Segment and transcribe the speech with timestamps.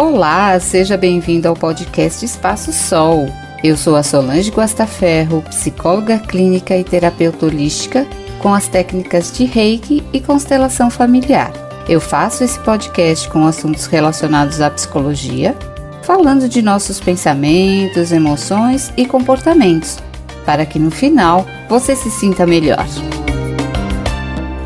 [0.00, 3.26] Olá, seja bem-vindo ao podcast Espaço Sol.
[3.62, 8.06] Eu sou a Solange Guastaferro, psicóloga clínica e terapeuta holística
[8.38, 11.52] com as técnicas de Reiki e constelação familiar.
[11.86, 15.54] Eu faço esse podcast com assuntos relacionados à psicologia,
[16.02, 19.98] falando de nossos pensamentos, emoções e comportamentos,
[20.46, 22.86] para que no final você se sinta melhor.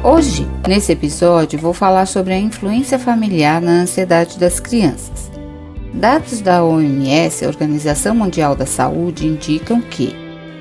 [0.04, 5.30] Hoje, nesse episódio, vou falar sobre a influência familiar na ansiedade das crianças.
[5.94, 10.14] Dados da OMS, Organização Mundial da Saúde, indicam que,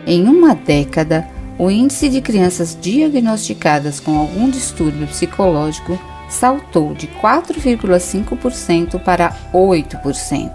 [0.08, 1.28] em uma década,
[1.60, 6.00] o índice de crianças diagnosticadas com algum distúrbio psicológico
[6.30, 10.54] saltou de 4,5% para 8%.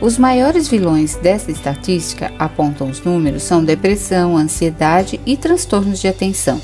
[0.00, 6.60] Os maiores vilões dessa estatística, apontam os números, são depressão, ansiedade e transtornos de atenção.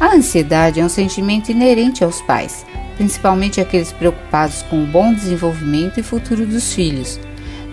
[0.00, 2.64] A ansiedade é um sentimento inerente aos pais,
[2.96, 7.18] principalmente aqueles preocupados com o bom desenvolvimento e futuro dos filhos,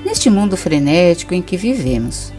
[0.03, 2.33] neste mundo frenético em que vivemos.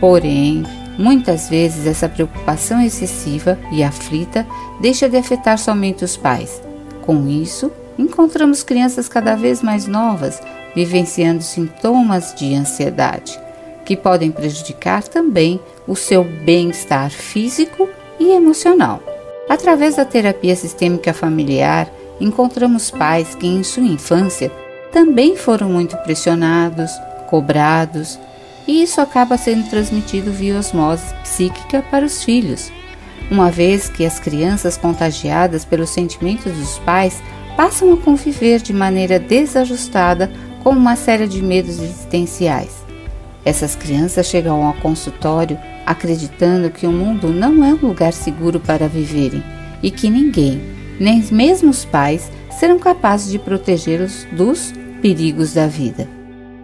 [0.00, 0.64] Porém,
[0.98, 4.44] muitas vezes essa preocupação excessiva e aflita
[4.80, 6.60] deixa de afetar somente os pais.
[7.02, 10.42] Com isso, encontramos crianças cada vez mais novas
[10.74, 13.38] vivenciando sintomas de ansiedade,
[13.84, 19.00] que podem prejudicar também o seu bem-estar físico e emocional.
[19.50, 24.48] Através da terapia sistêmica familiar, encontramos pais que em sua infância
[24.92, 26.92] também foram muito pressionados,
[27.28, 28.16] cobrados,
[28.64, 32.70] e isso acaba sendo transmitido via osmose psíquica para os filhos,
[33.28, 37.20] uma vez que as crianças contagiadas pelos sentimentos dos pais
[37.56, 40.30] passam a conviver de maneira desajustada
[40.62, 42.84] com uma série de medos existenciais.
[43.44, 48.88] Essas crianças chegam ao consultório acreditando que o mundo não é um lugar seguro para
[48.88, 49.42] viverem
[49.82, 50.60] e que ninguém,
[51.00, 56.06] nem mesmo os pais, serão capazes de protegê-los dos perigos da vida.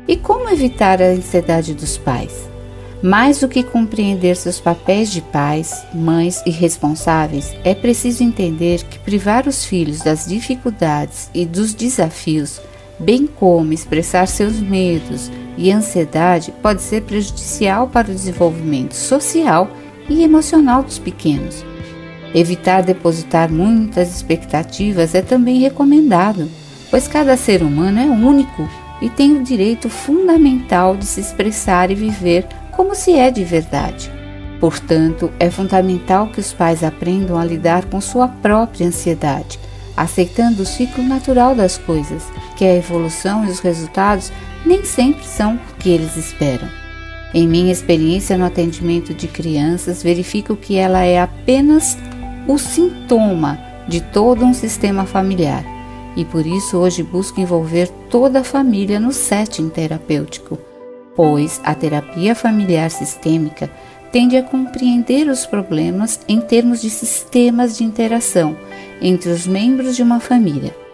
[0.06, 2.32] E como evitar a ansiedade dos pais?
[3.02, 8.98] Mais do que compreender seus papéis de pais, mães e responsáveis, é preciso entender que
[8.98, 12.60] privar os filhos das dificuldades e dos desafios,
[12.98, 19.70] bem como expressar seus medos, e ansiedade pode ser prejudicial para o desenvolvimento social
[20.08, 21.64] e emocional dos pequenos.
[22.34, 26.50] Evitar depositar muitas expectativas é também recomendado,
[26.90, 28.68] pois cada ser humano é único
[29.00, 34.10] e tem o direito fundamental de se expressar e viver como se é de verdade.
[34.60, 39.58] Portanto, é fundamental que os pais aprendam a lidar com sua própria ansiedade,
[39.96, 42.22] aceitando o ciclo natural das coisas,
[42.56, 44.32] que a evolução e os resultados
[44.66, 46.68] nem sempre são o que eles esperam.
[47.32, 51.96] Em minha experiência no atendimento de crianças, verifico que ela é apenas
[52.48, 55.64] o sintoma de todo um sistema familiar
[56.16, 60.58] e por isso hoje busco envolver toda a família no setting terapêutico,
[61.14, 63.70] pois a terapia familiar sistêmica
[64.10, 68.56] tende a compreender os problemas em termos de sistemas de interação
[69.00, 70.85] entre os membros de uma família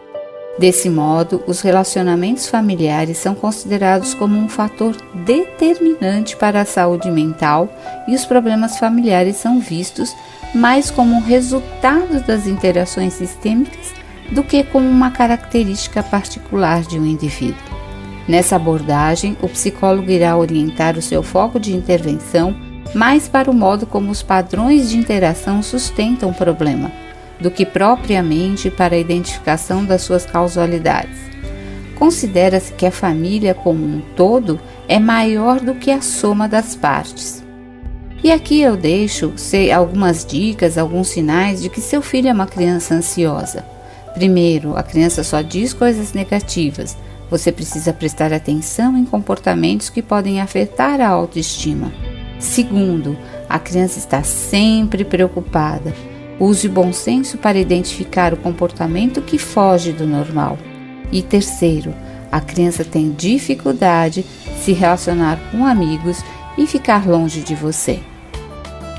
[0.59, 7.69] Desse modo, os relacionamentos familiares são considerados como um fator determinante para a saúde mental
[8.07, 10.15] e os problemas familiares são vistos
[10.55, 13.95] mais como resultado das interações sistêmicas
[14.31, 17.73] do que como uma característica particular de um indivíduo.
[18.29, 22.55] Nessa abordagem, o psicólogo irá orientar o seu foco de intervenção
[22.95, 27.02] mais para o modo como os padrões de interação sustentam o problema
[27.43, 31.19] do que propriamente para a identificação das suas causalidades.
[31.99, 34.59] Considera-se que a família como um todo
[34.89, 37.43] é maior do que a soma das partes.
[38.25, 39.35] E aqui eu deixo
[39.75, 43.65] algumas dicas, alguns sinais de que seu filho é uma criança ansiosa.
[44.15, 46.97] Primeiro, a criança só diz coisas negativas.
[47.29, 51.93] Você precisa prestar atenção em comportamentos que podem afetar a autoestima.
[52.39, 53.17] Segundo,
[53.49, 55.93] a criança está sempre preocupada.
[56.43, 60.59] Use bom senso para identificar o comportamento que foge do normal.
[61.13, 61.95] E terceiro,
[62.33, 66.21] a criança tem dificuldade de se relacionar com amigos
[66.59, 68.01] e ficar longe de você.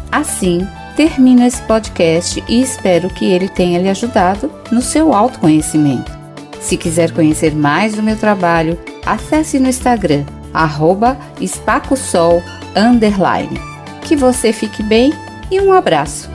[0.09, 6.17] Assim, termino esse podcast e espero que ele tenha lhe ajudado no seu autoconhecimento.
[6.61, 10.23] Se quiser conhecer mais do meu trabalho, acesse no Instagram,
[10.53, 12.41] arroba espacosol,
[14.01, 15.11] Que você fique bem
[15.51, 16.29] e um abraço!